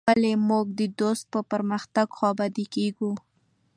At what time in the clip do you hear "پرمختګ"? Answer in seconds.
1.51-2.07